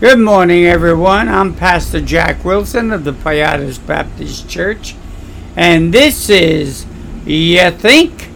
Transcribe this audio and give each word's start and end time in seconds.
Good 0.00 0.20
morning, 0.20 0.64
everyone. 0.64 1.28
I'm 1.28 1.56
Pastor 1.56 2.00
Jack 2.00 2.44
Wilson 2.44 2.92
of 2.92 3.02
the 3.02 3.10
Payatas 3.10 3.84
Baptist 3.84 4.48
Church, 4.48 4.94
and 5.56 5.92
this 5.92 6.30
is 6.30 6.86
You 7.26 7.72
Think? 7.72 8.28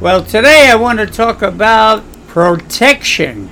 Well, 0.00 0.24
today 0.24 0.70
I 0.70 0.76
want 0.76 1.00
to 1.00 1.06
talk 1.06 1.42
about 1.42 2.04
protection. 2.28 3.50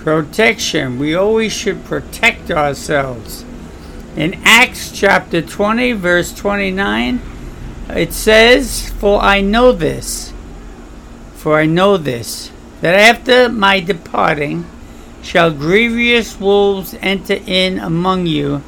Protection. 0.00 0.98
We 0.98 1.14
always 1.14 1.54
should 1.54 1.86
protect 1.86 2.50
ourselves. 2.50 3.46
In 4.16 4.34
Acts 4.44 4.92
chapter 4.92 5.40
20, 5.40 5.92
verse 5.92 6.34
29, 6.34 7.22
it 7.88 8.12
says, 8.12 8.90
For 8.90 9.22
I 9.22 9.40
know 9.40 9.72
this, 9.72 10.34
for 11.32 11.58
I 11.58 11.64
know 11.64 11.96
this, 11.96 12.52
that 12.82 12.94
after 12.94 13.48
my 13.48 13.80
departing, 13.80 14.66
shall 15.24 15.50
grievous 15.50 16.38
wolves 16.38 16.94
enter 17.00 17.40
in 17.46 17.78
among 17.78 18.26
you, 18.26 18.62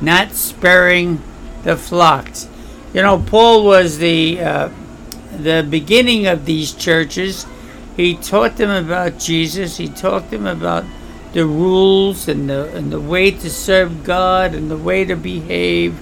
not 0.00 0.32
sparing 0.32 1.22
the 1.62 1.76
flocks. 1.76 2.48
You 2.94 3.02
know, 3.02 3.18
Paul 3.18 3.64
was 3.64 3.98
the 3.98 4.40
uh, 4.40 4.68
the 5.36 5.64
beginning 5.68 6.26
of 6.26 6.46
these 6.46 6.72
churches. 6.72 7.46
He 7.96 8.14
taught 8.16 8.56
them 8.56 8.70
about 8.70 9.18
Jesus. 9.18 9.76
He 9.76 9.88
taught 9.88 10.30
them 10.30 10.46
about 10.46 10.84
the 11.32 11.44
rules 11.46 12.26
and 12.28 12.48
the 12.48 12.74
and 12.74 12.90
the 12.90 13.00
way 13.00 13.30
to 13.30 13.50
serve 13.50 14.02
God 14.02 14.54
and 14.54 14.70
the 14.70 14.78
way 14.78 15.04
to 15.04 15.14
behave 15.14 15.94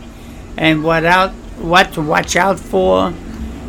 and 0.56 0.84
what 0.84 1.04
out 1.04 1.32
what 1.58 1.92
to 1.94 2.00
watch 2.00 2.36
out 2.36 2.60
for. 2.60 3.12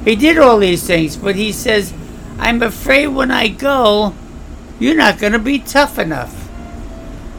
He 0.05 0.15
did 0.15 0.37
all 0.37 0.59
these 0.59 0.85
things, 0.85 1.17
but 1.17 1.35
he 1.35 1.51
says, 1.51 1.93
"I'm 2.37 2.61
afraid 2.61 3.07
when 3.07 3.31
I 3.31 3.49
go, 3.49 4.13
you're 4.79 4.95
not 4.95 5.19
going 5.19 5.33
to 5.33 5.39
be 5.39 5.59
tough 5.59 5.99
enough. 5.99 6.49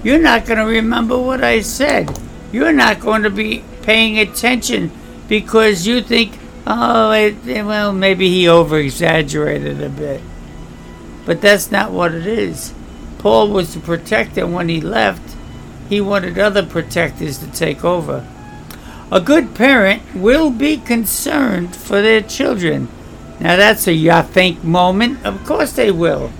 You're 0.02 0.20
not 0.20 0.46
going 0.46 0.58
to 0.58 0.64
remember 0.64 1.18
what 1.18 1.42
I 1.42 1.60
said. 1.60 2.18
You're 2.52 2.73
not 2.73 3.01
going 3.01 3.23
to 3.23 3.30
be 3.30 3.65
paying 3.82 4.18
attention 4.18 4.90
because 5.28 5.87
you 5.87 6.02
think, 6.02 6.38
oh, 6.66 7.12
it, 7.12 7.37
well, 7.65 7.92
maybe 7.92 8.28
he 8.28 8.48
over 8.48 8.78
exaggerated 8.78 9.82
a 9.82 9.88
bit. 9.88 10.20
But 11.24 11.40
that's 11.40 11.70
not 11.70 11.92
what 11.92 12.15
it 12.15 12.26
is. 12.26 12.74
Paul 13.18 13.48
was 13.50 13.74
the 13.74 13.80
protector 13.80 14.46
when 14.46 14.68
he 14.68 14.80
left, 14.80 15.37
he 15.88 16.00
wanted 16.00 16.38
other 16.38 16.65
protectors 16.65 17.38
to 17.38 17.50
take 17.50 17.84
over. 17.84 18.26
A 19.12 19.20
good 19.20 19.54
parent 19.54 20.02
will 20.15 20.50
be 20.50 20.76
concerned 20.76 21.74
for 21.74 22.00
their 22.00 22.22
children. 22.22 22.88
Now, 23.40 23.56
that's 23.56 23.87
a 23.87 23.93
you 23.93 24.22
think 24.22 24.62
moment. 24.62 25.24
Of 25.26 25.45
course, 25.45 25.72
they 25.72 25.90
will. 25.90 26.30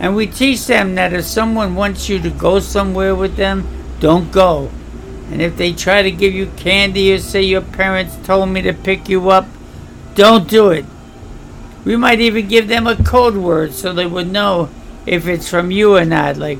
And 0.00 0.16
we 0.16 0.26
teach 0.26 0.66
them 0.66 0.94
that 0.94 1.12
if 1.12 1.26
someone 1.26 1.74
wants 1.74 2.08
you 2.08 2.18
to 2.20 2.30
go 2.30 2.58
somewhere 2.58 3.14
with 3.14 3.36
them, 3.36 3.68
don't 4.00 4.32
go. 4.32 4.70
And 5.30 5.42
if 5.42 5.56
they 5.56 5.72
try 5.72 6.02
to 6.02 6.10
give 6.10 6.32
you 6.32 6.46
candy 6.56 7.12
or 7.12 7.18
say 7.18 7.42
your 7.42 7.60
parents 7.60 8.16
told 8.24 8.48
me 8.48 8.62
to 8.62 8.72
pick 8.72 9.08
you 9.08 9.28
up, 9.28 9.46
don't 10.14 10.48
do 10.48 10.70
it. 10.70 10.86
We 11.84 11.96
might 11.96 12.20
even 12.20 12.48
give 12.48 12.66
them 12.66 12.86
a 12.86 12.96
code 12.96 13.36
word 13.36 13.74
so 13.74 13.92
they 13.92 14.06
would 14.06 14.32
know 14.32 14.70
if 15.06 15.26
it's 15.26 15.48
from 15.48 15.70
you 15.70 15.96
or 15.96 16.04
not. 16.04 16.36
Like 16.38 16.58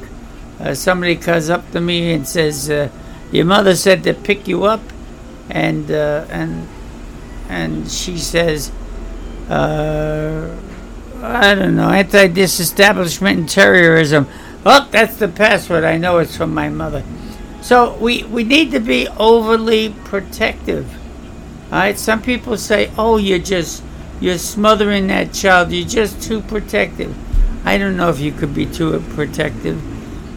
uh, 0.61 0.75
somebody 0.75 1.17
comes 1.17 1.51
up 1.51 1.71
to 1.73 1.81
me 1.81 2.13
and 2.13 2.27
says, 2.27 2.71
uh, 2.71 2.91
"Your 3.33 3.45
mother 3.45 3.75
said 3.75 4.05
to 4.05 4.15
pick 4.15 4.47
you 4.47 4.65
up," 4.65 4.81
and 5.51 5.91
uh, 5.91 6.27
and 6.31 6.69
and 7.49 7.91
she 7.91 8.17
says, 8.17 8.71
uh, 9.49 10.55
I 11.23 11.55
don't 11.55 11.77
know, 11.77 11.89
antidisestablishmentarianism. 11.89 14.27
Oh, 14.65 14.89
that's 14.91 15.17
the 15.17 15.29
password. 15.29 15.85
I 15.85 15.99
know 15.99 16.17
it's 16.19 16.35
from 16.37 16.55
my 16.55 16.71
mother. 16.71 17.05
So 17.61 17.95
we, 17.97 18.23
we 18.25 18.43
need 18.43 18.71
to 18.71 18.81
be 18.81 19.07
overly 19.09 19.91
protective. 20.05 20.91
All 21.71 21.79
right. 21.79 21.99
Some 21.99 22.23
people 22.23 22.57
say, 22.57 22.91
"Oh, 22.97 23.19
you're 23.19 23.39
just 23.39 23.83
you're 24.19 24.39
smothering 24.39 25.09
that 25.09 25.35
child. 25.35 25.73
You're 25.73 25.87
just 25.87 26.23
too 26.23 26.41
protective." 26.41 27.15
I 27.67 27.77
don't 27.77 27.99
know 27.99 28.09
if 28.09 28.19
you 28.19 28.33
could 28.33 28.55
be 28.55 28.65
too 28.67 28.99
protective. 29.11 29.83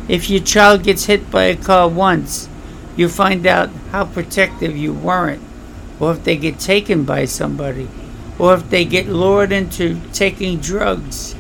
If 0.10 0.30
your 0.30 0.42
child 0.42 0.84
gets 0.84 1.06
hit 1.06 1.32
by 1.32 1.46
a 1.46 1.56
car 1.56 1.88
once, 1.88 2.50
you 2.98 3.08
find 3.08 3.48
out 3.48 3.70
how 3.92 4.04
protective 4.06 4.76
you 4.76 4.92
weren't, 4.94 5.42
or 6.00 6.12
if 6.12 6.26
they 6.26 6.36
get 6.36 6.60
taken 6.60 7.06
by 7.06 7.24
somebody 7.26 7.88
or 8.40 8.56
if 8.56 8.70
they 8.70 8.86
get 8.86 9.08
lured 9.08 9.52
into 9.52 10.00
taking 10.12 10.60
drugs. 10.60 11.36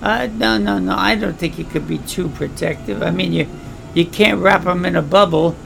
Uh, 0.00 0.26
no, 0.26 0.56
no, 0.56 0.78
no. 0.78 0.94
I 0.96 1.14
don't 1.14 1.36
think 1.36 1.58
you 1.58 1.64
could 1.64 1.86
be 1.86 1.98
too 1.98 2.28
protective. 2.28 3.02
I 3.02 3.10
mean, 3.10 3.32
you 3.32 3.46
you 3.92 4.06
can't 4.06 4.40
wrap 4.40 4.64
them 4.64 4.84
in 4.84 4.96
a 4.96 5.02
bubble, 5.02 5.56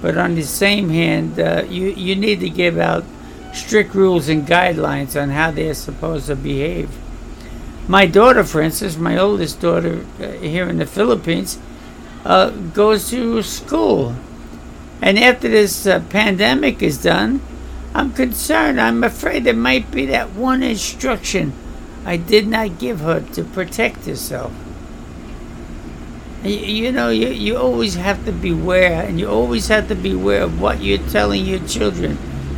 but 0.00 0.16
on 0.16 0.34
the 0.34 0.42
same 0.42 0.88
hand, 0.88 1.38
uh, 1.38 1.64
you 1.68 1.88
you 1.88 2.16
need 2.16 2.40
to 2.40 2.48
give 2.48 2.78
out 2.78 3.04
strict 3.52 3.94
rules 3.94 4.28
and 4.28 4.46
guidelines 4.46 5.20
on 5.20 5.30
how 5.30 5.50
they're 5.50 5.74
supposed 5.74 6.26
to 6.26 6.36
behave. 6.36 6.90
My 7.86 8.06
daughter, 8.06 8.44
for 8.44 8.62
instance, 8.62 8.96
my 8.96 9.18
oldest 9.18 9.60
daughter 9.60 10.06
uh, 10.20 10.30
here 10.32 10.68
in 10.68 10.78
the 10.78 10.86
Philippines, 10.86 11.58
uh, 12.24 12.50
goes 12.50 13.10
to 13.10 13.42
school, 13.42 14.14
and 15.02 15.18
after 15.18 15.48
this 15.48 15.86
uh, 15.86 16.00
pandemic 16.08 16.82
is 16.82 17.02
done, 17.02 17.42
I'm 17.94 18.12
concerned. 18.12 18.80
I'm 18.80 19.04
afraid 19.04 19.44
there 19.44 19.54
might 19.54 19.90
be 19.90 20.06
that 20.06 20.30
one 20.32 20.62
instruction 20.62 21.52
I 22.04 22.16
did 22.16 22.48
not 22.48 22.78
give 22.78 23.00
her 23.00 23.20
to 23.20 23.44
protect 23.44 24.06
herself. 24.06 24.52
You, 26.42 26.56
you 26.56 26.92
know, 26.92 27.10
you, 27.10 27.28
you 27.28 27.56
always 27.56 27.94
have 27.94 28.24
to 28.24 28.32
beware, 28.32 29.02
and 29.02 29.20
you 29.20 29.28
always 29.28 29.68
have 29.68 29.88
to 29.88 29.94
beware 29.94 30.42
of 30.42 30.60
what 30.60 30.82
you're 30.82 30.98
telling 30.98 31.44
your 31.44 31.64
children. 31.66 32.16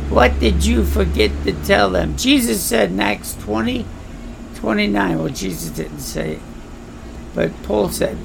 What 0.09 0.39
did 0.39 0.65
you 0.65 0.83
forget 0.83 1.31
to 1.43 1.53
tell 1.65 1.91
them? 1.91 2.17
Jesus 2.17 2.63
said 2.63 2.91
in 2.91 2.99
Acts 2.99 3.35
20, 3.35 3.85
29. 4.55 5.19
Well, 5.19 5.29
Jesus 5.29 5.69
didn't 5.69 5.99
say 5.99 6.33
it, 6.33 6.41
but 7.35 7.51
Paul 7.63 7.89
said, 7.89 8.17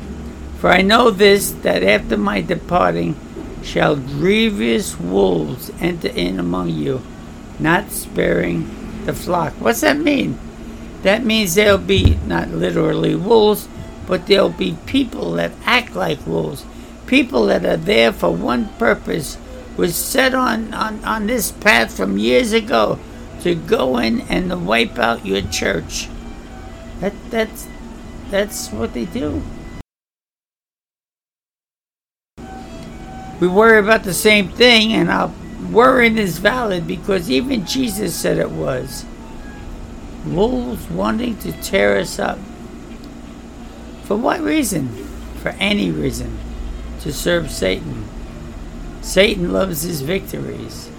For 0.59 0.71
I 0.71 0.81
know 0.81 1.11
this, 1.11 1.51
that 1.63 1.83
after 1.83 2.17
my 2.17 2.41
departing, 2.41 3.17
shall 3.63 3.97
grievous 3.97 4.99
wolves 4.99 5.71
enter 5.81 6.09
in 6.09 6.39
among 6.39 6.71
you, 6.71 7.03
not 7.59 7.91
sparing 7.91 9.05
the 9.05 9.15
flock. 9.15 9.53
What's 9.55 9.81
that 9.83 9.99
mean? 9.99 10.39
That 11.03 11.25
means 11.25 11.55
there'll 11.55 11.79
be 11.79 12.19
not 12.27 12.49
literally 12.51 13.15
wolves, 13.15 13.69
but 14.07 14.27
there'll 14.27 14.51
be 14.51 14.77
people 14.87 15.33
that 15.33 15.53
act 15.65 15.95
like 15.95 16.27
wolves. 16.27 16.65
People 17.07 17.47
that 17.47 17.65
are 17.65 17.77
there 17.77 18.13
for 18.13 18.31
one 18.35 18.69
purpose, 18.79 19.39
was 19.77 19.97
set 19.97 20.35
on, 20.35 20.75
on, 20.75 21.03
on 21.05 21.27
this 21.27 21.53
path 21.53 21.97
from 21.97 22.19
years 22.19 22.53
ago 22.53 22.99
to 23.41 23.55
go 23.55 23.97
in 23.97 24.21
and 24.23 24.67
wipe 24.67 24.99
out 24.99 25.25
your 25.25 25.41
church. 25.41 26.09
That 27.01 27.15
that's 27.31 27.67
that's 28.31 28.71
what 28.71 28.93
they 28.93 29.07
do. 29.07 29.43
We 33.41 33.49
worry 33.49 33.79
about 33.79 34.05
the 34.05 34.15
same 34.15 34.51
thing, 34.51 34.93
and 34.93 35.11
our 35.11 35.33
worrying 35.71 36.19
is 36.19 36.39
valid 36.39 36.87
because 36.87 37.31
even 37.31 37.67
Jesus 37.67 38.15
said 38.15 38.39
it 38.39 38.51
was. 38.51 39.05
Wolves 40.27 40.89
wanting 40.91 41.39
to 41.39 41.53
tear 41.63 41.99
us 41.99 42.19
up. 42.19 42.39
For 44.05 44.17
what 44.17 44.41
reason? 44.41 44.89
For 45.41 45.51
any 45.59 45.91
reason. 45.91 46.39
To 47.01 47.13
serve 47.13 47.51
Satan. 47.51 48.07
Satan 49.01 49.53
loves 49.53 49.83
his 49.83 50.03
victories. 50.03 50.91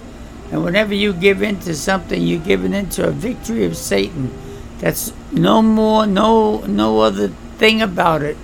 And 0.50 0.64
whenever 0.64 0.94
you 0.94 1.12
give 1.12 1.42
in 1.42 1.60
to 1.60 1.74
something, 1.74 2.20
you're 2.20 2.40
giving 2.40 2.74
in 2.74 2.88
to 2.90 3.06
a 3.06 3.12
victory 3.12 3.64
of 3.64 3.76
Satan. 3.76 4.32
That's 4.78 5.12
no 5.30 5.62
more, 5.62 6.06
no, 6.06 6.62
no 6.62 7.00
other 7.00 7.28
thing 7.58 7.80
about 7.80 8.22
it. 8.22 8.36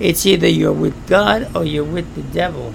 It's 0.00 0.26
either 0.26 0.48
you're 0.48 0.72
with 0.72 1.06
God 1.06 1.54
or 1.54 1.64
you're 1.64 1.84
with 1.84 2.14
the 2.16 2.22
devil. 2.22 2.74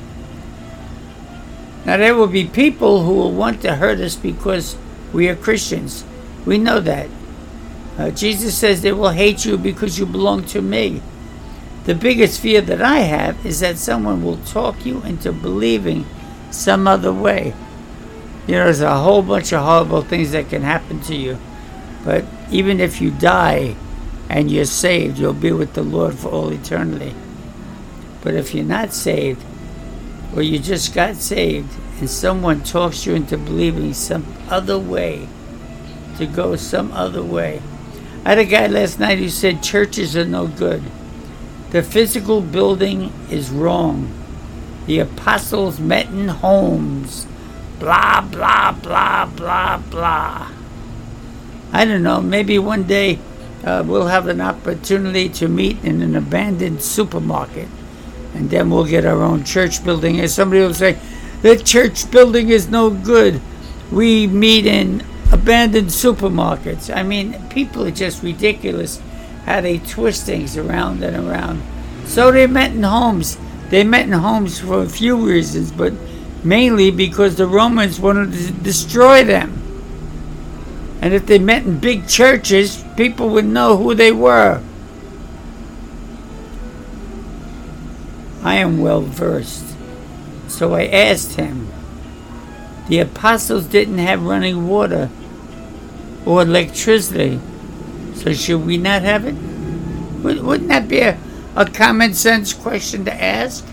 Now, 1.85 1.97
there 1.97 2.15
will 2.15 2.27
be 2.27 2.45
people 2.45 3.03
who 3.03 3.13
will 3.13 3.33
want 3.33 3.61
to 3.61 3.75
hurt 3.75 3.99
us 3.99 4.15
because 4.15 4.77
we 5.11 5.27
are 5.27 5.35
Christians. 5.35 6.05
We 6.45 6.57
know 6.57 6.79
that. 6.79 7.09
Uh, 7.97 8.09
Jesus 8.09 8.57
says 8.57 8.81
they 8.81 8.91
will 8.91 9.09
hate 9.09 9.45
you 9.45 9.57
because 9.57 9.99
you 9.99 10.05
belong 10.05 10.45
to 10.45 10.61
me. 10.61 11.01
The 11.85 11.93
biggest 11.93 12.39
fear 12.39 12.61
that 12.61 12.81
I 12.81 12.99
have 12.99 13.45
is 13.45 13.59
that 13.59 13.77
someone 13.77 14.23
will 14.23 14.37
talk 14.37 14.85
you 14.85 15.01
into 15.03 15.33
believing 15.33 16.05
some 16.49 16.87
other 16.87 17.11
way. 17.11 17.53
You 18.47 18.55
know, 18.55 18.63
there's 18.65 18.81
a 18.81 18.99
whole 18.99 19.21
bunch 19.21 19.51
of 19.51 19.63
horrible 19.63 20.01
things 20.01 20.31
that 20.31 20.49
can 20.49 20.63
happen 20.63 21.01
to 21.01 21.15
you. 21.15 21.37
But 22.03 22.25
even 22.51 22.79
if 22.79 23.01
you 23.01 23.11
die 23.11 23.75
and 24.29 24.49
you're 24.49 24.65
saved, 24.65 25.19
you'll 25.19 25.33
be 25.33 25.51
with 25.51 25.73
the 25.73 25.83
Lord 25.83 26.15
for 26.15 26.29
all 26.29 26.51
eternity. 26.51 27.13
But 28.21 28.33
if 28.33 28.53
you're 28.55 28.65
not 28.65 28.93
saved, 28.93 29.43
or 30.35 30.41
you 30.41 30.59
just 30.59 30.93
got 30.93 31.15
saved 31.15 31.69
and 31.99 32.09
someone 32.09 32.61
talks 32.63 33.05
you 33.05 33.13
into 33.13 33.37
believing 33.37 33.93
some 33.93 34.25
other 34.49 34.79
way, 34.79 35.27
to 36.17 36.25
go 36.25 36.55
some 36.55 36.91
other 36.91 37.23
way. 37.23 37.61
I 38.25 38.29
had 38.29 38.39
a 38.39 38.45
guy 38.45 38.67
last 38.67 38.99
night 38.99 39.19
who 39.19 39.29
said 39.29 39.63
churches 39.63 40.15
are 40.15 40.25
no 40.25 40.47
good. 40.47 40.83
The 41.71 41.83
physical 41.83 42.41
building 42.41 43.11
is 43.29 43.49
wrong. 43.49 44.11
The 44.85 44.99
apostles 44.99 45.79
met 45.79 46.07
in 46.07 46.27
homes. 46.27 47.25
Blah, 47.79 48.21
blah, 48.21 48.71
blah, 48.71 49.25
blah, 49.25 49.77
blah. 49.77 50.51
I 51.71 51.85
don't 51.85 52.03
know, 52.03 52.21
maybe 52.21 52.59
one 52.59 52.83
day 52.83 53.19
uh, 53.63 53.83
we'll 53.85 54.07
have 54.07 54.27
an 54.27 54.41
opportunity 54.41 55.29
to 55.29 55.47
meet 55.47 55.83
in 55.83 56.01
an 56.01 56.15
abandoned 56.15 56.81
supermarket. 56.81 57.67
And 58.33 58.49
then 58.49 58.69
we'll 58.69 58.85
get 58.85 59.05
our 59.05 59.21
own 59.21 59.43
church 59.43 59.83
building. 59.83 60.19
And 60.19 60.29
somebody 60.29 60.61
will 60.61 60.73
say, 60.73 60.97
the 61.41 61.57
church 61.57 62.09
building 62.09 62.49
is 62.49 62.69
no 62.69 62.89
good. 62.89 63.41
We 63.91 64.27
meet 64.27 64.65
in 64.65 65.03
abandoned 65.31 65.89
supermarkets. 65.89 66.95
I 66.95 67.03
mean, 67.03 67.47
people 67.49 67.85
are 67.85 67.91
just 67.91 68.23
ridiculous 68.23 69.01
how 69.45 69.61
they 69.61 69.79
twist 69.79 70.25
things 70.25 70.57
around 70.57 71.03
and 71.03 71.27
around. 71.27 71.61
So 72.05 72.31
they 72.31 72.47
met 72.47 72.71
in 72.71 72.83
homes. 72.83 73.37
They 73.69 73.83
met 73.83 74.05
in 74.05 74.13
homes 74.13 74.59
for 74.59 74.81
a 74.81 74.89
few 74.89 75.27
reasons, 75.27 75.71
but 75.71 75.93
mainly 76.43 76.91
because 76.91 77.35
the 77.35 77.47
Romans 77.47 77.99
wanted 77.99 78.33
to 78.33 78.51
destroy 78.51 79.23
them. 79.23 79.59
And 81.01 81.13
if 81.13 81.25
they 81.25 81.39
met 81.39 81.65
in 81.65 81.79
big 81.79 82.07
churches, 82.07 82.83
people 82.95 83.29
would 83.29 83.45
know 83.45 83.77
who 83.77 83.93
they 83.93 84.11
were. 84.11 84.61
I 88.43 88.55
am 88.55 88.79
well 88.79 89.01
versed. 89.01 89.75
So 90.47 90.73
I 90.73 90.85
asked 90.85 91.35
him. 91.35 91.69
The 92.87 92.99
apostles 92.99 93.65
didn't 93.65 93.99
have 93.99 94.23
running 94.23 94.67
water 94.67 95.09
or 96.25 96.41
electricity. 96.41 97.39
So 98.15 98.33
should 98.33 98.65
we 98.65 98.77
not 98.77 99.01
have 99.03 99.25
it? 99.25 99.35
Wouldn't 100.23 100.67
that 100.67 100.87
be 100.87 100.99
a, 100.99 101.17
a 101.55 101.65
common 101.65 102.13
sense 102.13 102.53
question 102.53 103.05
to 103.05 103.13
ask? 103.13 103.65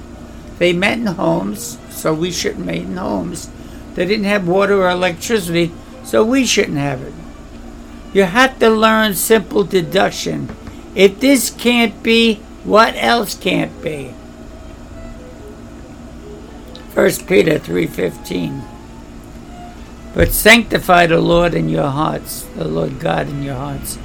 They 0.58 0.72
met 0.72 0.98
in 0.98 1.06
homes, 1.06 1.78
so 1.90 2.14
we 2.14 2.30
shouldn't 2.30 2.66
meet 2.66 2.82
in 2.82 2.96
homes. 2.96 3.50
They 3.94 4.06
didn't 4.06 4.26
have 4.26 4.46
water 4.46 4.82
or 4.82 4.90
electricity, 4.90 5.72
so 6.04 6.24
we 6.24 6.46
shouldn't 6.46 6.78
have 6.78 7.02
it. 7.02 7.14
You 8.12 8.24
have 8.24 8.58
to 8.58 8.70
learn 8.70 9.14
simple 9.14 9.64
deduction. 9.64 10.54
If 10.94 11.20
this 11.20 11.50
can't 11.50 12.02
be, 12.02 12.36
what 12.64 12.94
else 12.96 13.36
can't 13.38 13.80
be? 13.82 14.14
1 17.00 17.26
Peter 17.26 17.58
3:15 17.58 18.60
But 20.14 20.32
sanctify 20.32 21.06
the 21.06 21.18
Lord 21.18 21.54
in 21.54 21.70
your 21.70 21.88
hearts, 21.88 22.44
the 22.54 22.68
Lord 22.68 23.00
God 23.00 23.26
in 23.26 23.42
your 23.42 23.54
hearts, 23.54 23.96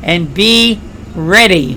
and 0.00 0.32
be 0.32 0.78
ready. 1.16 1.76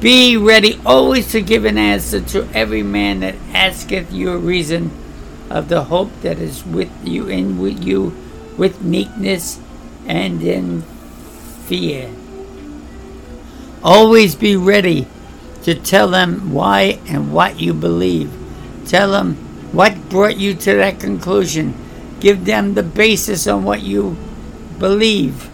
Be 0.00 0.36
ready 0.36 0.80
always 0.84 1.30
to 1.30 1.42
give 1.42 1.64
an 1.64 1.78
answer 1.78 2.20
to 2.20 2.48
every 2.52 2.82
man 2.82 3.20
that 3.20 3.36
asketh 3.54 4.12
you 4.12 4.32
a 4.32 4.36
reason 4.36 4.90
of 5.48 5.68
the 5.68 5.84
hope 5.84 6.10
that 6.22 6.40
is 6.40 6.66
with 6.66 6.90
you 7.04 7.28
in 7.28 7.56
with 7.56 7.84
you 7.84 8.12
with 8.58 8.82
meekness 8.82 9.60
and 10.08 10.42
in 10.42 10.82
fear. 11.66 12.10
Always 13.84 14.34
be 14.34 14.56
ready 14.56 15.06
to 15.62 15.76
tell 15.76 16.08
them 16.08 16.52
why 16.52 16.98
and 17.06 17.32
what 17.32 17.60
you 17.60 17.72
believe. 17.74 18.39
Tell 18.90 19.12
them 19.12 19.36
what 19.70 20.08
brought 20.08 20.36
you 20.36 20.52
to 20.52 20.74
that 20.74 20.98
conclusion. 20.98 21.74
Give 22.18 22.44
them 22.44 22.74
the 22.74 22.82
basis 22.82 23.46
on 23.46 23.62
what 23.62 23.82
you 23.82 24.16
believe. 24.80 25.48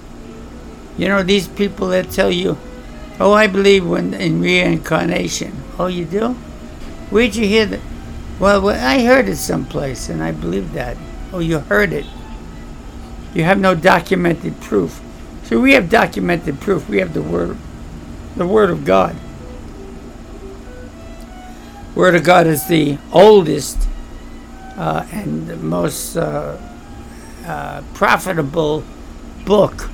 You 0.96 1.08
know, 1.08 1.22
these 1.22 1.46
people 1.46 1.88
that 1.88 2.10
tell 2.10 2.30
you, 2.30 2.56
oh, 3.20 3.34
I 3.34 3.46
believe 3.46 3.86
when, 3.86 4.14
in 4.14 4.40
reincarnation. 4.40 5.52
Oh, 5.78 5.88
you 5.88 6.06
do? 6.06 6.32
Where'd 7.10 7.36
you 7.36 7.46
hear 7.46 7.66
that? 7.66 7.80
Well, 8.40 8.70
I 8.70 9.04
heard 9.04 9.28
it 9.28 9.36
someplace 9.36 10.08
and 10.08 10.22
I 10.22 10.32
believe 10.32 10.72
that. 10.72 10.96
Oh, 11.30 11.40
you 11.40 11.58
heard 11.58 11.92
it. 11.92 12.06
You 13.34 13.44
have 13.44 13.60
no 13.60 13.74
documented 13.74 14.62
proof. 14.62 15.02
So 15.44 15.60
we 15.60 15.74
have 15.74 15.90
documented 15.90 16.58
proof. 16.62 16.88
We 16.88 17.00
have 17.00 17.12
the 17.12 17.20
word, 17.20 17.58
the 18.34 18.46
word 18.46 18.70
of 18.70 18.86
God. 18.86 19.14
Word 21.96 22.14
of 22.14 22.24
God 22.24 22.46
is 22.46 22.68
the 22.68 22.98
oldest 23.10 23.88
uh, 24.76 25.06
and 25.12 25.48
the 25.48 25.56
most 25.56 26.14
uh, 26.14 26.58
uh, 27.46 27.82
profitable 27.94 28.84
book 29.46 29.88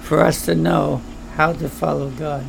for 0.00 0.20
us 0.20 0.46
to 0.46 0.54
know 0.54 1.02
how 1.34 1.52
to 1.52 1.68
follow 1.68 2.08
God. 2.08 2.46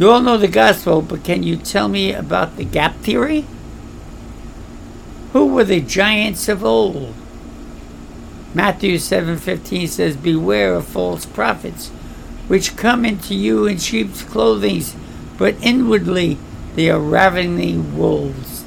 You 0.00 0.10
all 0.10 0.20
know 0.20 0.36
the 0.36 0.48
gospel, 0.48 1.00
but 1.00 1.22
can 1.22 1.44
you 1.44 1.56
tell 1.56 1.86
me 1.86 2.12
about 2.12 2.56
the 2.56 2.64
gap 2.64 2.96
theory? 2.96 3.46
Who 5.34 5.46
were 5.46 5.62
the 5.62 5.80
giants 5.80 6.48
of 6.48 6.64
old? 6.64 7.14
Matthew 8.52 8.98
7:15 8.98 9.86
says, 9.86 10.16
"Beware 10.16 10.74
of 10.74 10.86
false 10.86 11.24
prophets, 11.24 11.92
which 12.48 12.74
come 12.76 13.04
into 13.04 13.32
you 13.32 13.64
in 13.64 13.78
sheep's 13.78 14.22
clothing, 14.22 14.82
but 15.42 15.60
inwardly 15.60 16.38
they 16.76 16.88
are 16.88 17.00
ravening 17.00 17.98
wolves. 17.98 18.64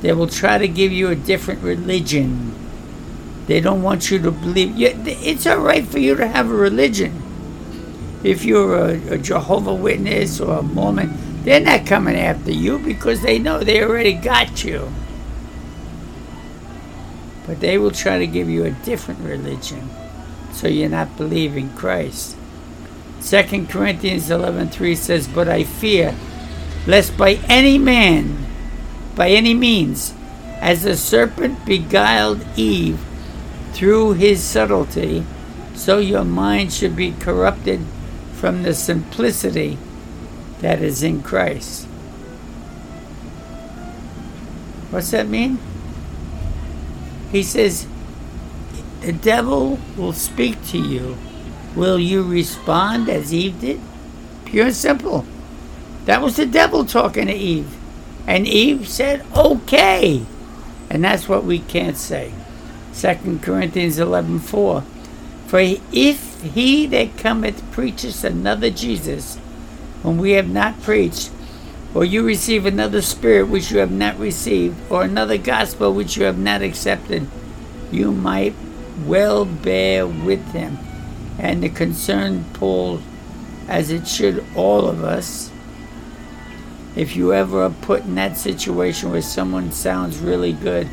They 0.00 0.12
will 0.12 0.26
try 0.26 0.58
to 0.58 0.66
give 0.66 0.90
you 0.90 1.08
a 1.08 1.14
different 1.14 1.62
religion. 1.62 2.52
They 3.46 3.60
don't 3.60 3.84
want 3.84 4.10
you 4.10 4.18
to 4.18 4.32
believe. 4.32 4.74
It's 4.76 5.46
all 5.46 5.60
right 5.60 5.86
for 5.86 6.00
you 6.00 6.16
to 6.16 6.26
have 6.26 6.50
a 6.50 6.54
religion. 6.54 7.22
If 8.24 8.44
you're 8.44 8.76
a, 8.76 9.12
a 9.12 9.18
Jehovah 9.18 9.72
Witness 9.72 10.40
or 10.40 10.58
a 10.58 10.62
Mormon, 10.62 11.44
they're 11.44 11.60
not 11.60 11.86
coming 11.86 12.16
after 12.16 12.50
you 12.50 12.80
because 12.80 13.22
they 13.22 13.38
know 13.38 13.60
they 13.60 13.80
already 13.80 14.14
got 14.14 14.64
you. 14.64 14.92
But 17.46 17.60
they 17.60 17.78
will 17.78 17.92
try 17.92 18.18
to 18.18 18.26
give 18.26 18.50
you 18.50 18.64
a 18.64 18.72
different 18.72 19.20
religion 19.20 19.88
so 20.50 20.66
you're 20.66 20.88
not 20.88 21.16
believing 21.16 21.70
Christ. 21.76 22.36
2 23.22 23.66
Corinthians 23.68 24.30
11:3 24.30 24.94
says, 24.94 25.26
"But 25.26 25.48
I 25.48 25.64
fear 25.64 26.14
lest 26.86 27.16
by 27.16 27.38
any 27.48 27.78
man, 27.78 28.46
by 29.14 29.30
any 29.30 29.54
means, 29.54 30.14
as 30.60 30.82
the 30.82 30.96
serpent 30.96 31.64
beguiled 31.64 32.44
Eve 32.56 32.98
through 33.72 34.14
his 34.14 34.42
subtlety, 34.42 35.24
so 35.74 35.98
your 35.98 36.24
mind 36.24 36.72
should 36.72 36.96
be 36.96 37.14
corrupted 37.18 37.80
from 38.34 38.62
the 38.62 38.74
simplicity 38.74 39.78
that 40.60 40.80
is 40.82 41.02
in 41.02 41.22
Christ." 41.22 41.86
What's 44.90 45.10
that 45.12 45.28
mean? 45.28 45.58
He 47.30 47.44
says, 47.44 47.86
the 49.02 49.12
devil 49.12 49.78
will 49.96 50.12
speak 50.12 50.56
to 50.68 50.78
you 50.78 51.16
Will 51.74 51.98
you 51.98 52.22
respond 52.22 53.08
as 53.08 53.32
Eve 53.32 53.60
did? 53.60 53.80
Pure 54.44 54.66
and 54.66 54.74
simple. 54.74 55.24
That 56.06 56.22
was 56.22 56.36
the 56.36 56.46
devil 56.46 56.84
talking 56.84 57.26
to 57.26 57.32
Eve. 57.32 57.76
And 58.26 58.46
Eve 58.46 58.88
said, 58.88 59.24
okay. 59.36 60.24
And 60.88 61.04
that's 61.04 61.28
what 61.28 61.44
we 61.44 61.60
can't 61.60 61.96
say. 61.96 62.32
2 62.94 63.38
Corinthians 63.42 63.98
11 63.98 64.40
4. 64.40 64.82
For 65.46 65.60
if 65.60 66.42
he 66.42 66.86
that 66.86 67.16
cometh 67.16 67.62
preacheth 67.70 68.24
another 68.24 68.70
Jesus, 68.70 69.38
whom 70.02 70.18
we 70.18 70.32
have 70.32 70.48
not 70.48 70.82
preached, 70.82 71.30
or 71.94 72.04
you 72.04 72.24
receive 72.24 72.66
another 72.66 73.02
spirit 73.02 73.48
which 73.48 73.70
you 73.70 73.78
have 73.78 73.90
not 73.90 74.18
received, 74.18 74.76
or 74.90 75.02
another 75.02 75.38
gospel 75.38 75.92
which 75.92 76.16
you 76.16 76.24
have 76.24 76.38
not 76.38 76.62
accepted, 76.62 77.28
you 77.92 78.12
might 78.12 78.54
well 79.06 79.44
bear 79.44 80.06
with 80.06 80.44
him 80.52 80.78
and 81.40 81.62
the 81.62 81.70
concern 81.70 82.44
Paul, 82.52 83.00
as 83.66 83.90
it 83.90 84.06
should 84.06 84.44
all 84.54 84.86
of 84.86 85.02
us. 85.02 85.50
If 86.94 87.16
you 87.16 87.32
ever 87.32 87.62
are 87.62 87.70
put 87.70 88.04
in 88.04 88.14
that 88.16 88.36
situation 88.36 89.10
where 89.10 89.22
someone 89.22 89.72
sounds 89.72 90.18
really 90.18 90.52
good 90.52 90.88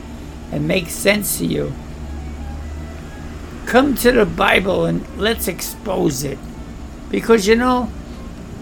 and 0.51 0.67
makes 0.67 0.93
sense 0.93 1.39
to 1.39 1.45
you, 1.45 1.73
come 3.65 3.95
to 3.95 4.11
the 4.13 4.25
Bible 4.25 4.85
and 4.85 5.05
let's 5.17 5.49
expose 5.49 6.23
it. 6.23 6.39
Because 7.09 7.45
you 7.45 7.55
know, 7.55 7.91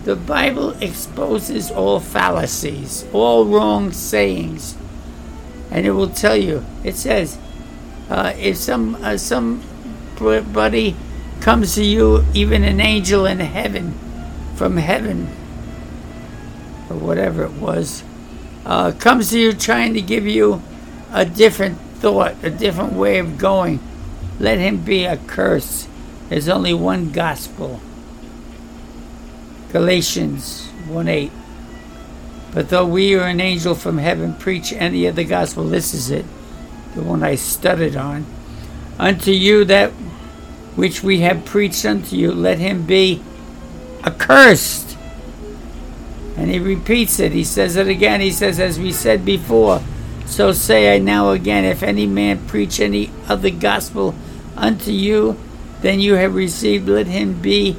the 0.06 0.16
Bible 0.16 0.72
exposes 0.82 1.70
all 1.70 2.00
fallacies, 2.00 3.06
all 3.14 3.46
wrong 3.46 3.92
sayings. 3.92 4.76
And 5.70 5.86
it 5.86 5.92
will 5.92 6.10
tell 6.10 6.38
you, 6.38 6.66
it 6.84 6.96
says, 6.96 7.38
uh, 8.10 8.34
if 8.38 8.58
some 8.58 8.96
uh, 9.04 9.18
somebody 9.18 10.96
comes 11.46 11.76
to 11.76 11.84
you, 11.84 12.26
even 12.34 12.64
an 12.64 12.80
angel 12.80 13.28
in 13.28 13.40
heaven, 13.40 13.94
from 14.56 14.78
heaven, 14.78 15.28
or 16.90 16.98
whatever 16.98 17.44
it 17.44 17.52
was, 17.52 18.04
uh, 18.66 18.92
comes 18.94 19.30
to 19.30 19.38
you 19.38 19.54
trying 19.54 19.94
to 19.94 20.02
give 20.02 20.26
you 20.26 20.60
a 21.14 21.24
different 21.24 21.80
thought, 22.00 22.36
a 22.42 22.50
different 22.50 22.94
way 22.94 23.20
of 23.20 23.38
going. 23.38 23.80
Let 24.40 24.58
him 24.58 24.78
be 24.78 25.06
a 25.06 25.18
curse. 25.18 25.88
There's 26.30 26.50
only 26.50 26.74
one 26.74 27.12
gospel 27.12 27.80
Galatians 29.72 30.66
1 30.88 31.08
8. 31.08 31.32
But 32.56 32.70
though 32.70 32.88
we 32.88 33.14
or 33.14 33.22
an 33.22 33.40
angel 33.40 33.76
from 33.76 34.00
heaven 34.00 34.34
preach 34.34 34.74
any 34.74 35.08
other 35.08 35.24
gospel, 35.24 35.66
this 35.66 35.94
is 35.94 36.10
it, 36.10 36.26
the 36.96 37.04
one 37.04 37.22
I 37.22 37.36
studied 37.36 37.96
on, 37.96 38.26
unto 38.98 39.30
you 39.30 39.64
that 39.66 39.92
which 40.76 41.04
we 41.04 41.22
have 41.22 41.46
preached 41.46 41.86
unto 41.86 42.16
you, 42.16 42.32
let 42.32 42.60
him 42.60 42.86
be 42.86 43.22
accursed. 44.04 44.98
And 46.38 46.50
he 46.50 46.60
repeats 46.60 47.20
it. 47.20 47.32
He 47.32 47.46
says 47.46 47.78
it 47.78 47.88
again. 47.88 48.20
He 48.20 48.32
says, 48.32 48.60
as 48.60 48.78
we 48.78 48.92
said 48.92 49.24
before, 49.24 49.82
so 50.26 50.52
say 50.52 50.96
I 50.96 51.00
now 51.00 51.30
again, 51.30 51.64
if 51.64 51.82
any 51.82 52.06
man 52.06 52.46
preach 52.48 52.80
any 52.80 53.12
other 53.28 53.50
gospel 53.50 54.16
unto 54.58 54.92
you 54.92 55.38
than 55.82 56.00
you 56.00 56.16
have 56.16 56.36
received, 56.36 56.90
let 56.90 57.08
him 57.08 57.42
be 57.42 57.78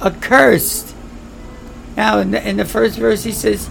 accursed. 0.00 0.94
Now, 1.96 2.18
in 2.18 2.32
the, 2.32 2.46
in 2.46 2.58
the 2.58 2.64
first 2.64 2.98
verse, 2.98 3.24
he 3.24 3.32
says, 3.32 3.70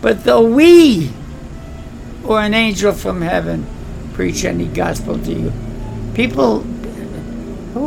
But 0.00 0.24
though 0.24 0.44
we 0.44 1.12
or 2.24 2.40
an 2.40 2.54
angel 2.54 2.92
from 2.92 3.22
heaven 3.22 3.66
preach 4.12 4.44
any 4.44 4.66
gospel 4.66 5.18
to 5.18 5.32
you, 5.32 5.52
people, 6.14 6.66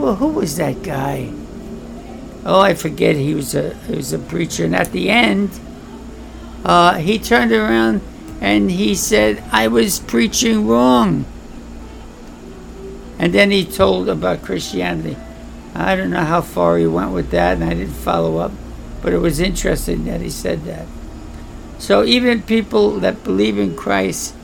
who, 0.06 0.14
who 0.16 0.28
was 0.28 0.58
that 0.58 0.84
guy? 0.84 1.32
Oh, 2.46 2.60
I 2.60 2.76
forget. 2.76 3.16
He 3.16 3.34
was 3.34 3.56
a 3.56 3.74
he 3.88 3.96
was 3.96 4.14
a 4.14 4.20
preacher, 4.20 4.66
and 4.66 4.76
at 4.76 4.92
the 4.92 5.10
end, 5.10 5.50
uh, 6.64 6.96
he 6.96 7.18
turned 7.18 7.52
around 7.52 8.02
and 8.40 8.70
he 8.70 8.94
said, 8.94 9.44
"I 9.52 9.68
was 9.68 10.00
preaching 10.00 10.68
wrong." 10.68 11.26
And 13.18 13.34
then 13.34 13.50
he 13.50 13.66
told 13.66 14.10
about 14.10 14.44
Christianity. 14.44 15.18
I 15.74 15.96
don't 15.96 16.12
know 16.12 16.24
how 16.24 16.42
far 16.42 16.78
he 16.78 16.86
went 16.86 17.12
with 17.12 17.32
that, 17.32 17.56
and 17.56 17.64
I 17.64 17.74
didn't 17.74 17.94
follow 17.94 18.38
up, 18.38 18.52
but 19.02 19.14
it 19.14 19.20
was 19.20 19.40
interesting 19.40 20.06
that 20.06 20.22
he 20.22 20.30
said 20.30 20.66
that. 20.66 20.86
So 21.80 22.04
even 22.04 22.44
people 22.44 23.00
that 23.00 23.24
believe 23.24 23.58
in 23.58 23.76
Christ 23.76 24.36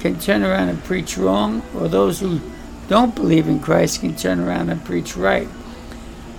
can 0.00 0.18
turn 0.18 0.44
around 0.44 0.68
and 0.68 0.84
preach 0.84 1.18
wrong, 1.18 1.62
or 1.74 1.88
those 1.88 2.20
who 2.20 2.40
don't 2.88 3.14
believe 3.14 3.46
in 3.48 3.60
Christ 3.60 4.00
can 4.00 4.16
turn 4.16 4.40
around 4.40 4.70
and 4.70 4.84
preach 4.84 5.16
right. 5.16 5.48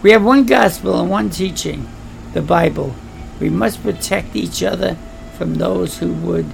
We 0.02 0.12
have 0.12 0.24
one 0.24 0.46
gospel 0.46 1.00
and 1.00 1.10
one 1.10 1.30
teaching, 1.30 1.88
the 2.34 2.42
Bible. 2.42 2.96
We 3.40 3.50
must 3.50 3.84
protect 3.84 4.36
each 4.36 4.64
other 4.64 4.98
from 5.38 5.56
those 5.56 6.00
who 6.00 6.12
would 6.14 6.48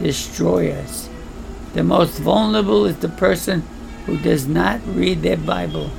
destroy 0.00 0.72
us. 0.72 1.08
The 1.74 1.84
most 1.84 2.18
vulnerable 2.18 2.86
is 2.86 2.96
the 2.98 3.08
person 3.08 3.62
who 4.06 4.16
does 4.16 4.46
not 4.46 4.80
read 4.86 5.22
their 5.22 5.36
Bible. 5.36 5.90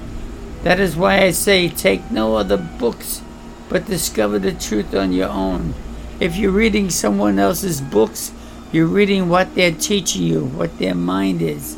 That 0.64 0.80
is 0.80 0.96
why 0.96 1.22
I 1.22 1.32
say 1.32 1.70
take 1.70 2.10
no 2.10 2.36
other 2.36 2.58
books, 2.58 3.22
but 3.70 3.86
discover 3.86 4.40
the 4.40 4.54
truth 4.54 4.96
on 4.96 5.14
your 5.14 5.30
own. 5.30 5.74
If 6.20 6.36
you're 6.36 6.52
reading 6.52 6.90
someone 6.90 7.38
else's 7.38 7.82
books, 7.82 8.32
you're 8.72 8.88
reading 8.88 9.30
what 9.30 9.54
they're 9.54 9.72
teaching 9.72 10.24
you, 10.24 10.46
what 10.46 10.80
their 10.80 10.96
mind 10.96 11.42
is. 11.42 11.78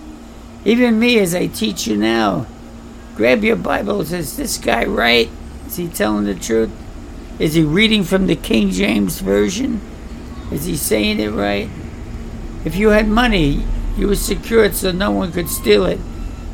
Even 0.68 1.00
me, 1.00 1.18
as 1.18 1.34
I 1.34 1.48
teach 1.48 1.88
you 1.88 1.96
now, 1.96 2.46
grab 3.16 3.42
your 3.42 3.56
Bible. 3.56 4.02
Is 4.02 4.36
this 4.36 4.58
guy 4.58 4.84
right? 4.84 5.30
Is 5.66 5.78
he 5.78 5.88
telling 5.88 6.26
the 6.26 6.36
truth? 6.36 6.72
Is 7.40 7.54
he 7.54 7.64
reading 7.64 8.04
from 8.04 8.28
the 8.28 8.36
King 8.36 8.72
James 8.72 9.22
Version? 9.22 9.80
Is 10.52 10.66
he 10.66 10.76
saying 10.76 11.22
it 11.22 11.30
right? 11.30 11.70
If 12.66 12.76
you 12.76 12.90
had 12.90 13.08
money, 13.08 13.64
you 13.96 14.10
would 14.10 14.18
secure 14.18 14.66
it 14.66 14.76
so 14.76 14.92
no 14.92 15.10
one 15.10 15.32
could 15.32 15.48
steal 15.48 15.86
it 15.86 16.02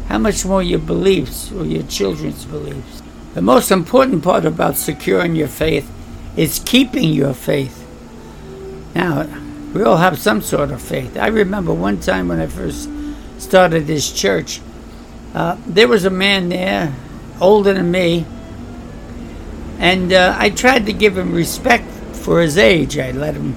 how 0.10 0.20
much 0.20 0.46
more 0.46 0.62
your 0.62 0.78
beliefs 0.78 1.52
or 1.52 1.66
your 1.66 1.82
children's 1.82 2.46
beliefs. 2.46 3.02
The 3.34 3.42
most 3.42 3.72
important 3.72 4.24
part 4.24 4.46
about 4.46 4.78
securing 4.78 5.36
your 5.36 5.48
faith 5.48 5.90
is 6.38 6.62
keeping 6.64 7.14
your 7.14 7.34
faith. 7.34 7.84
Now, 8.94 9.26
we 9.74 9.82
all 9.82 9.98
have 9.98 10.20
some 10.20 10.44
sort 10.44 10.70
of 10.70 10.84
faith. 10.84 11.18
I 11.18 11.30
remember 11.30 11.74
one 11.74 12.00
time 12.00 12.28
when 12.28 12.40
I 12.40 12.46
first 12.46 12.88
started 13.44 13.88
this 13.88 14.12
church, 14.12 14.62
uh, 15.34 15.58
there 15.66 15.88
was 15.88 16.06
a 16.06 16.10
man 16.10 16.50
there, 16.50 16.96
older 17.42 17.74
than 17.74 17.92
me, 17.92 18.26
and 19.80 20.14
uh, 20.14 20.36
I 20.38 20.50
tried 20.50 20.86
to 20.86 20.94
give 20.94 21.18
him 21.18 21.34
respect 21.34 21.90
for 22.16 22.42
his 22.42 22.58
age. 22.58 22.98
I 22.98 23.12
let 23.12 23.36
him 23.36 23.56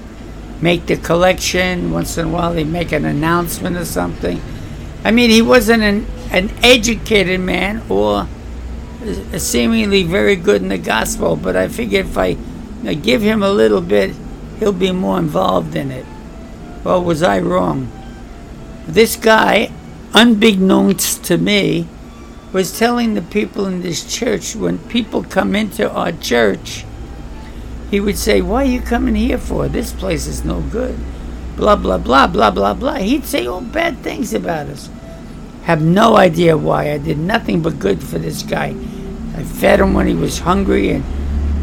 make 0.61 0.87
the 0.87 0.97
collection. 0.97 1.91
Once 1.91 2.17
in 2.17 2.27
a 2.27 2.29
while, 2.29 2.53
he'd 2.53 2.67
make 2.67 2.91
an 2.91 3.05
announcement 3.05 3.77
or 3.77 3.85
something. 3.85 4.41
I 5.03 5.11
mean, 5.11 5.29
he 5.29 5.41
wasn't 5.41 5.83
an 5.83 6.05
an 6.31 6.51
educated 6.61 7.39
man 7.39 7.81
or 7.89 8.27
seemingly 9.37 10.03
very 10.03 10.35
good 10.35 10.61
in 10.61 10.67
the 10.67 10.77
gospel, 10.77 11.35
but 11.35 11.55
I 11.55 11.67
figure 11.67 12.01
if 12.01 12.17
I 12.17 12.35
give 13.01 13.21
him 13.21 13.43
a 13.43 13.49
little 13.49 13.81
bit, 13.81 14.13
he'll 14.59 14.73
be 14.73 14.91
more 14.91 15.19
involved 15.19 15.75
in 15.75 15.91
it. 15.91 16.05
Well, 16.83 17.03
was 17.03 17.23
I 17.23 17.39
wrong? 17.39 17.91
This 18.87 19.15
guy, 19.15 19.71
unbeknownst 20.13 21.23
to 21.25 21.37
me, 21.37 21.87
was 22.53 22.77
telling 22.77 23.13
the 23.13 23.21
people 23.21 23.65
in 23.65 23.81
this 23.81 24.03
church 24.03 24.55
when 24.55 24.79
people 24.89 25.23
come 25.23 25.55
into 25.55 25.89
our 25.91 26.11
church, 26.11 26.85
he 27.91 27.99
would 27.99 28.17
say, 28.17 28.41
Why 28.41 28.63
are 28.63 28.65
you 28.65 28.81
coming 28.81 29.15
here 29.15 29.37
for? 29.37 29.67
This 29.67 29.93
place 29.93 30.27
is 30.27 30.43
no 30.43 30.61
good. 30.61 30.97
Blah, 31.55 31.75
blah, 31.75 31.97
blah, 31.97 32.27
blah, 32.27 32.51
blah, 32.51 32.73
blah. 32.73 32.95
He'd 32.95 33.25
say 33.25 33.47
all 33.47 33.61
bad 33.61 33.99
things 33.99 34.33
about 34.33 34.67
us. 34.67 34.89
Have 35.63 35.81
no 35.81 36.15
idea 36.15 36.57
why. 36.57 36.91
I 36.91 36.97
did 36.97 37.17
nothing 37.17 37.61
but 37.61 37.79
good 37.79 38.01
for 38.01 38.19
this 38.19 38.43
guy. 38.43 38.75
I 39.35 39.43
fed 39.43 39.79
him 39.79 39.93
when 39.93 40.07
he 40.07 40.13
was 40.13 40.39
hungry, 40.39 40.91
and 40.91 41.03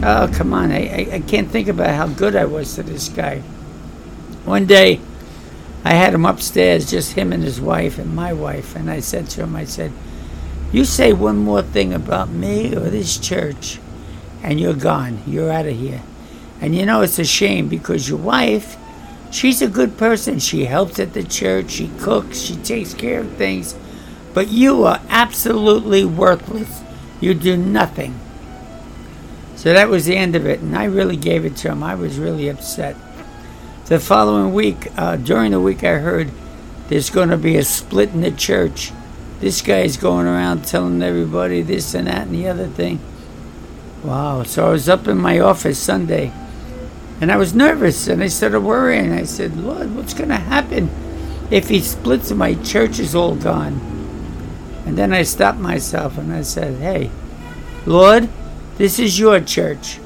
oh, 0.05 0.31
come 0.33 0.53
on, 0.53 0.71
I, 0.71 0.87
I, 0.87 1.15
I 1.15 1.21
can't 1.21 1.51
think 1.51 1.69
about 1.69 1.95
how 1.95 2.09
good 2.09 2.37
I 2.37 2.45
was 2.45 2.75
to 2.75 2.83
this 2.83 3.09
guy. 3.09 3.41
One 4.45 4.67
day, 4.67 5.01
I 5.85 5.93
had 5.93 6.14
him 6.14 6.25
upstairs, 6.25 6.91
just 6.91 7.12
him 7.12 7.31
and 7.31 7.43
his 7.43 7.61
wife 7.61 7.99
and 7.99 8.17
my 8.17 8.33
wife, 8.33 8.75
and 8.75 8.91
I 8.91 9.00
said 9.00 9.29
to 9.31 9.43
him, 9.43 9.55
I 9.55 9.67
said, 9.67 9.93
You 10.73 10.87
say 10.87 11.12
one 11.12 11.37
more 11.37 11.61
thing 11.61 11.93
about 11.93 12.31
me 12.31 12.75
or 12.75 12.88
this 12.88 13.19
church, 13.19 13.79
and 14.43 14.59
you're 14.59 14.73
gone. 14.73 15.23
You're 15.26 15.53
out 15.53 15.67
of 15.67 15.76
here. 15.76 16.00
And 16.61 16.75
you 16.75 16.87
know, 16.87 17.03
it's 17.03 17.19
a 17.19 17.25
shame 17.25 17.69
because 17.69 18.09
your 18.09 18.19
wife, 18.19 18.79
she's 19.31 19.61
a 19.61 19.69
good 19.69 19.99
person. 19.99 20.38
She 20.38 20.64
helps 20.64 20.99
at 20.99 21.12
the 21.12 21.23
church, 21.23 21.73
she 21.73 21.88
cooks, 22.00 22.38
she 22.38 22.57
takes 22.57 22.95
care 22.95 23.21
of 23.21 23.33
things. 23.33 23.76
But 24.33 24.49
you 24.49 24.85
are 24.85 25.03
absolutely 25.11 26.07
worthless. 26.07 26.83
You 27.21 27.35
do 27.35 27.59
nothing. 27.59 28.19
So 29.57 29.73
that 29.75 29.88
was 29.88 30.07
the 30.07 30.17
end 30.17 30.35
of 30.35 30.47
it, 30.47 30.61
and 30.61 30.76
I 30.76 30.85
really 30.85 31.17
gave 31.17 31.45
it 31.45 31.57
to 31.57 31.71
him. 31.71 31.83
I 31.83 31.95
was 31.95 32.19
really 32.19 32.49
upset. 32.49 32.97
The 33.87 34.00
following 34.00 34.55
week, 34.55 34.88
uh, 34.97 35.17
during 35.17 35.50
the 35.50 35.61
week, 35.61 35.85
I 35.85 35.99
heard 35.99 36.31
there's 36.88 37.11
going 37.11 37.29
to 37.29 37.37
be 37.37 37.59
a 37.59 37.64
split 37.64 38.14
in 38.14 38.23
the 38.23 38.31
church. 38.31 38.93
This 39.41 39.61
guy's 39.61 39.99
going 39.99 40.26
around 40.26 40.64
telling 40.64 41.03
everybody 41.03 41.61
this 41.61 41.93
and 41.93 42.07
that 42.07 42.26
and 42.26 42.35
the 42.35 42.49
other 42.49 42.67
thing. 42.67 42.99
Wow. 44.03 44.45
So 44.45 44.69
I 44.69 44.71
was 44.71 44.88
up 44.88 45.07
in 45.07 45.19
my 45.19 45.38
office 45.38 45.79
Sunday, 45.79 46.33
and 47.21 47.31
I 47.31 47.37
was 47.37 47.55
nervous, 47.55 48.09
and 48.09 48.23
I 48.23 48.29
started 48.29 48.61
worrying. 48.61 49.12
I 49.12 49.25
said, 49.25 49.55
Lord, 49.55 49.95
what's 49.95 50.14
going 50.14 50.31
to 50.31 50.37
happen 50.37 50.88
if 51.50 51.69
he 51.69 51.81
splits 51.81 52.31
and 52.31 52.38
my 52.38 52.55
church 52.55 52.99
is 52.99 53.14
all 53.14 53.35
gone? 53.35 53.75
And 54.87 54.97
then 54.97 55.12
I 55.12 55.25
stopped 55.25 55.59
myself 55.59 56.17
and 56.17 56.33
I 56.33 56.41
said, 56.41 56.81
Hey, 56.81 57.11
Lord, 57.85 58.31
this 58.79 58.99
is 58.99 59.19
your 59.19 59.41
church. 59.41 60.00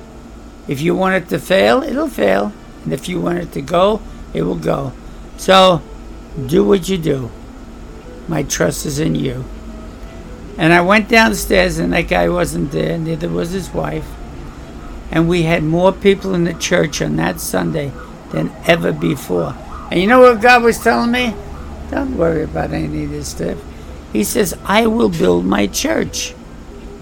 If 0.66 0.80
you 0.80 0.96
want 0.96 1.22
it 1.22 1.28
to 1.28 1.38
fail, 1.38 1.84
it'll 1.84 2.08
fail. 2.08 2.52
And 2.88 2.94
if 2.94 3.06
you 3.06 3.20
want 3.20 3.36
it 3.36 3.52
to 3.52 3.60
go, 3.60 4.00
it 4.32 4.40
will 4.40 4.56
go. 4.56 4.94
So 5.36 5.82
do 6.46 6.64
what 6.64 6.88
you 6.88 6.96
do. 6.96 7.30
My 8.26 8.42
trust 8.42 8.86
is 8.86 8.98
in 8.98 9.14
you. 9.14 9.44
And 10.56 10.72
I 10.72 10.80
went 10.80 11.10
downstairs, 11.10 11.78
and 11.78 11.92
that 11.92 12.08
guy 12.08 12.30
wasn't 12.30 12.72
there, 12.72 12.96
neither 12.96 13.28
was 13.28 13.50
his 13.50 13.74
wife. 13.74 14.08
And 15.10 15.28
we 15.28 15.42
had 15.42 15.64
more 15.64 15.92
people 15.92 16.34
in 16.34 16.44
the 16.44 16.54
church 16.54 17.02
on 17.02 17.16
that 17.16 17.42
Sunday 17.42 17.92
than 18.30 18.56
ever 18.64 18.90
before. 18.90 19.54
And 19.90 20.00
you 20.00 20.06
know 20.06 20.20
what 20.20 20.40
God 20.40 20.62
was 20.62 20.78
telling 20.78 21.12
me? 21.12 21.34
Don't 21.90 22.16
worry 22.16 22.44
about 22.44 22.72
any 22.72 23.04
of 23.04 23.10
this 23.10 23.28
stuff. 23.28 23.58
He 24.14 24.24
says, 24.24 24.58
I 24.64 24.86
will 24.86 25.10
build 25.10 25.44
my 25.44 25.66
church. 25.66 26.34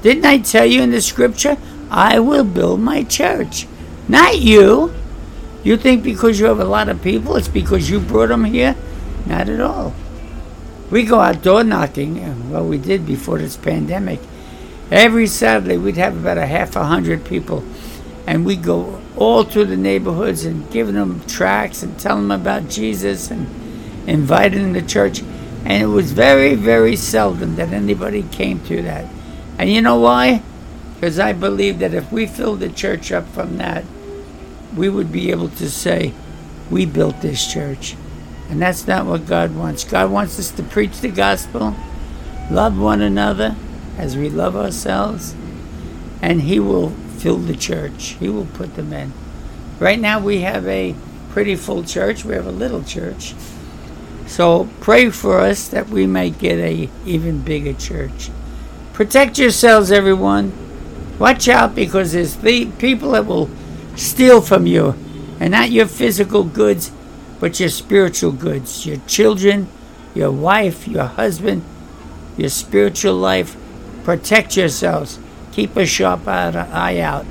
Didn't 0.03 0.25
I 0.25 0.39
tell 0.39 0.67
you 0.67 0.83
in 0.83 0.91
the 0.91 1.01
scripture? 1.01 1.57
I 1.93 2.19
will 2.19 2.43
build 2.43 2.81
my 2.81 3.05
church. 3.05 3.69
Not 4.09 4.41
you. 4.41 4.96
You 5.67 5.77
think 5.77 6.05
because 6.05 6.39
you 6.39 6.47
have 6.47 6.61
a 6.61 6.65
lot 6.65 6.89
of 6.89 7.03
people, 7.03 7.35
it's 7.35 7.49
because 7.49 7.91
you 7.91 7.99
brought 7.99 8.29
them 8.29 8.45
here? 8.45 8.77
Not 9.27 9.49
at 9.49 9.59
all. 9.59 9.97
We 10.93 11.03
go 11.03 11.19
out 11.19 11.43
door 11.43 11.65
knocking, 11.65 12.53
well, 12.53 12.65
we 12.65 12.79
did 12.79 13.05
before 13.05 13.39
this 13.39 13.57
pandemic. 13.57 14.21
Every 14.93 15.27
Saturday, 15.27 15.77
we'd 15.77 15.97
have 15.97 16.17
about 16.17 16.39
a 16.39 16.47
half 16.47 16.77
a 16.77 16.85
hundred 16.85 17.25
people, 17.25 17.65
and 18.29 18.47
we'd 18.47 18.63
go 18.63 19.03
all 19.17 19.43
through 19.43 19.65
the 19.65 19.77
neighborhoods 19.77 20.45
and 20.45 20.71
giving 20.71 20.95
them 20.95 21.21
tracts 21.27 21.83
and 21.83 21.99
telling 21.99 22.29
them 22.29 22.41
about 22.41 22.69
Jesus 22.69 23.33
and 23.33 23.49
inviting 24.09 24.73
them 24.73 24.75
to 24.75 24.89
church. 24.89 25.19
And 25.65 25.83
it 25.83 25.87
was 25.87 26.13
very, 26.13 26.55
very 26.55 26.95
seldom 26.95 27.57
that 27.57 27.73
anybody 27.73 28.23
came 28.23 28.61
to 28.67 28.83
that. 28.83 29.07
And 29.59 29.69
you 29.69 29.83
know 29.83 29.99
why? 29.99 30.43
Because 30.95 31.19
I 31.19 31.33
believe 31.33 31.81
that 31.81 31.93
if 31.93 32.13
we 32.13 32.29
filled 32.29 32.61
the 32.61 32.69
church 32.69 33.11
up 33.11 33.27
from 33.31 33.57
that, 33.57 33.85
we 34.75 34.89
would 34.89 35.13
be 35.13 35.31
able 35.31 35.49
to 35.51 35.71
say, 35.71 36.13
we 36.71 36.87
built 36.87 37.21
this 37.21 37.51
church. 37.51 37.97
And 38.49 38.61
that's 38.61 38.87
not 38.87 39.07
what 39.07 39.27
God 39.27 39.55
wants. 39.55 39.85
God 39.85 40.11
wants 40.11 40.39
us 40.39 40.51
to 40.53 40.63
preach 40.63 41.01
the 41.01 41.09
gospel, 41.09 41.75
love 42.51 42.79
one 42.79 43.01
another 43.01 43.57
as 43.99 44.17
we 44.17 44.29
love 44.29 44.57
ourselves, 44.57 45.35
and 46.23 46.43
He 46.43 46.61
will 46.61 46.91
fill 47.19 47.39
the 47.39 47.57
church. 47.57 48.17
He 48.21 48.29
will 48.29 48.47
put 48.47 48.77
them 48.77 48.93
in. 48.93 49.13
Right 49.79 49.99
now, 49.99 50.21
we 50.21 50.41
have 50.41 50.67
a 50.67 50.95
pretty 51.31 51.57
full 51.57 51.85
church. 51.85 52.25
We 52.25 52.35
have 52.35 52.47
a 52.47 52.53
little 52.53 52.83
church. 52.83 53.35
So 54.27 54.69
pray 54.81 55.11
for 55.11 55.41
us 55.41 55.69
that 55.69 55.89
we 55.89 56.07
might 56.07 56.39
get 56.39 56.59
a 56.59 56.89
even 57.05 57.41
bigger 57.41 57.73
church. 57.75 58.31
Protect 58.93 59.39
yourselves, 59.39 59.93
everyone. 59.93 60.53
Watch 61.19 61.49
out 61.49 61.75
because 61.75 62.13
there's 62.13 62.37
the 62.37 62.67
people 62.73 63.13
that 63.13 63.27
will 63.27 63.51
steal 63.97 64.41
from 64.41 64.67
you, 64.67 64.95
and 65.41 65.51
not 65.51 65.71
your 65.71 65.87
physical 65.87 66.45
goods, 66.45 66.93
but 67.41 67.59
your 67.59 67.69
spiritual 67.69 68.33
goods, 68.33 68.87
your 68.87 68.99
children, 69.07 69.69
your 70.15 70.31
wife, 70.31 70.87
your 70.89 71.05
husband, 71.05 71.63
your 72.37 72.49
spiritual 72.49 73.15
life. 73.15 73.57
Protect 74.05 74.57
yourselves. 74.57 75.19
Keep 75.53 75.77
a 75.77 75.85
sharp 75.85 76.29
eye 76.29 77.01
out, 77.01 77.27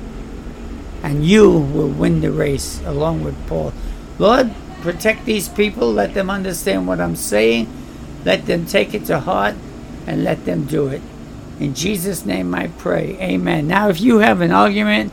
and 1.02 1.24
you 1.24 1.50
will 1.50 1.88
win 1.88 2.20
the 2.20 2.30
race 2.30 2.80
along 2.84 3.24
with 3.24 3.34
Paul. 3.46 3.72
Lord, 4.18 4.52
protect 4.82 5.24
these 5.24 5.48
people. 5.48 5.92
Let 5.92 6.14
them 6.14 6.28
understand 6.28 6.86
what 6.86 7.00
I'm 7.00 7.16
saying. 7.16 7.66
Let 8.24 8.46
them 8.46 8.66
take 8.66 8.94
it 8.94 9.06
to 9.06 9.20
heart, 9.20 9.54
and 10.06 10.22
let 10.22 10.44
them 10.44 10.64
do 10.64 10.88
it. 10.88 11.02
In 11.58 11.74
Jesus' 11.74 12.26
name 12.26 12.54
I 12.54 12.68
pray. 12.68 13.16
Amen. 13.20 13.66
Now, 13.66 13.88
if 13.88 14.00
you 14.00 14.18
have 14.18 14.40
an 14.40 14.52
argument 14.52 15.12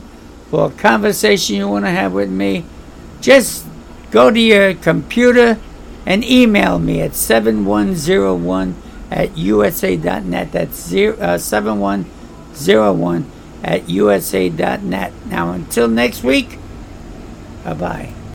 or 0.52 0.66
a 0.68 0.70
conversation 0.70 1.56
you 1.56 1.68
want 1.68 1.84
to 1.84 1.90
have 1.90 2.12
with 2.12 2.30
me, 2.30 2.64
just 3.20 3.66
go 4.10 4.30
to 4.30 4.40
your 4.40 4.74
computer 4.74 5.58
and 6.06 6.24
email 6.24 6.78
me 6.78 7.00
at 7.00 7.14
7101 7.14 8.76
at 9.10 9.36
usa.net. 9.36 10.52
That's 10.52 10.80
zero, 10.80 11.16
uh, 11.18 11.38
7101 11.38 13.30
at 13.62 13.88
usa.net. 13.88 15.12
Now, 15.26 15.52
until 15.52 15.88
next 15.88 16.22
week, 16.22 16.58
bye 17.64 17.74
bye. 17.74 18.13